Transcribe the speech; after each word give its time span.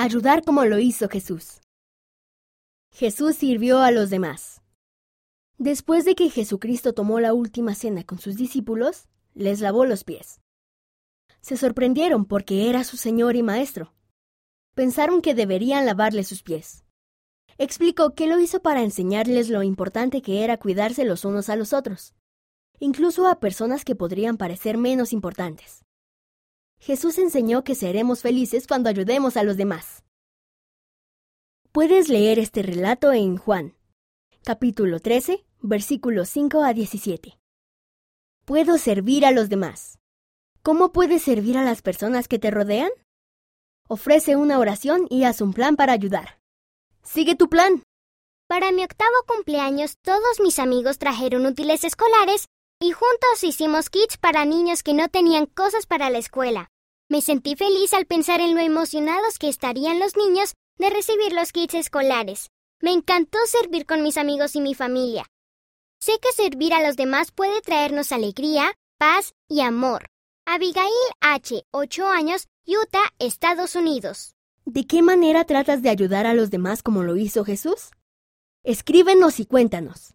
Ayudar 0.00 0.44
como 0.44 0.64
lo 0.64 0.78
hizo 0.78 1.08
Jesús. 1.08 1.60
Jesús 2.92 3.34
sirvió 3.34 3.80
a 3.80 3.90
los 3.90 4.10
demás. 4.10 4.62
Después 5.56 6.04
de 6.04 6.14
que 6.14 6.30
Jesucristo 6.30 6.92
tomó 6.92 7.18
la 7.18 7.34
última 7.34 7.74
cena 7.74 8.04
con 8.04 8.20
sus 8.20 8.36
discípulos, 8.36 9.08
les 9.34 9.58
lavó 9.58 9.86
los 9.86 10.04
pies. 10.04 10.40
Se 11.40 11.56
sorprendieron 11.56 12.26
porque 12.26 12.70
era 12.70 12.84
su 12.84 12.96
Señor 12.96 13.34
y 13.34 13.42
Maestro. 13.42 13.92
Pensaron 14.76 15.20
que 15.20 15.34
deberían 15.34 15.84
lavarle 15.84 16.22
sus 16.22 16.44
pies. 16.44 16.84
Explicó 17.56 18.14
que 18.14 18.28
lo 18.28 18.38
hizo 18.38 18.62
para 18.62 18.84
enseñarles 18.84 19.48
lo 19.48 19.64
importante 19.64 20.22
que 20.22 20.44
era 20.44 20.58
cuidarse 20.58 21.04
los 21.04 21.24
unos 21.24 21.48
a 21.48 21.56
los 21.56 21.72
otros, 21.72 22.14
incluso 22.78 23.26
a 23.26 23.40
personas 23.40 23.84
que 23.84 23.96
podrían 23.96 24.36
parecer 24.36 24.78
menos 24.78 25.12
importantes. 25.12 25.84
Jesús 26.78 27.18
enseñó 27.18 27.64
que 27.64 27.74
seremos 27.74 28.22
felices 28.22 28.66
cuando 28.66 28.88
ayudemos 28.88 29.36
a 29.36 29.42
los 29.42 29.56
demás. 29.56 30.04
Puedes 31.72 32.08
leer 32.08 32.38
este 32.38 32.62
relato 32.62 33.12
en 33.12 33.36
Juan, 33.36 33.76
capítulo 34.44 35.00
13, 35.00 35.44
versículos 35.60 36.28
5 36.30 36.62
a 36.62 36.72
17. 36.72 37.38
Puedo 38.44 38.78
servir 38.78 39.26
a 39.26 39.32
los 39.32 39.48
demás. 39.48 39.98
¿Cómo 40.62 40.92
puedes 40.92 41.22
servir 41.22 41.58
a 41.58 41.64
las 41.64 41.82
personas 41.82 42.28
que 42.28 42.38
te 42.38 42.50
rodean? 42.50 42.90
Ofrece 43.88 44.36
una 44.36 44.58
oración 44.58 45.06
y 45.10 45.24
haz 45.24 45.40
un 45.40 45.52
plan 45.52 45.76
para 45.76 45.92
ayudar. 45.92 46.40
Sigue 47.02 47.34
tu 47.34 47.48
plan. 47.48 47.82
Para 48.46 48.72
mi 48.72 48.82
octavo 48.82 49.14
cumpleaños, 49.26 49.96
todos 50.02 50.40
mis 50.40 50.58
amigos 50.58 50.98
trajeron 50.98 51.44
útiles 51.44 51.84
escolares 51.84 52.46
y 52.80 52.92
juntos 52.92 53.42
hicimos 53.42 53.90
kits 53.90 54.16
para 54.18 54.44
niños 54.44 54.82
que 54.82 54.94
no 54.94 55.08
tenían 55.08 55.46
cosas 55.46 55.86
para 55.86 56.10
la 56.10 56.18
escuela. 56.18 56.70
Me 57.08 57.20
sentí 57.20 57.56
feliz 57.56 57.92
al 57.92 58.06
pensar 58.06 58.40
en 58.40 58.54
lo 58.54 58.60
emocionados 58.60 59.38
que 59.38 59.48
estarían 59.48 59.98
los 59.98 60.16
niños 60.16 60.54
de 60.78 60.90
recibir 60.90 61.32
los 61.32 61.52
kits 61.52 61.74
escolares. 61.74 62.50
Me 62.80 62.92
encantó 62.92 63.38
servir 63.46 63.86
con 63.86 64.02
mis 64.02 64.16
amigos 64.16 64.54
y 64.54 64.60
mi 64.60 64.74
familia. 64.74 65.26
Sé 66.00 66.12
que 66.22 66.30
servir 66.32 66.72
a 66.72 66.86
los 66.86 66.96
demás 66.96 67.32
puede 67.32 67.60
traernos 67.62 68.12
alegría, 68.12 68.72
paz 68.98 69.32
y 69.48 69.62
amor. 69.62 70.06
Abigail 70.46 70.88
H., 71.20 71.64
8 71.72 72.06
años, 72.08 72.46
Utah, 72.66 73.12
Estados 73.18 73.74
Unidos. 73.74 74.34
¿De 74.64 74.86
qué 74.86 75.02
manera 75.02 75.44
tratas 75.44 75.82
de 75.82 75.90
ayudar 75.90 76.26
a 76.26 76.34
los 76.34 76.50
demás 76.50 76.82
como 76.82 77.02
lo 77.02 77.16
hizo 77.16 77.44
Jesús? 77.44 77.90
Escríbenos 78.62 79.40
y 79.40 79.46
cuéntanos. 79.46 80.14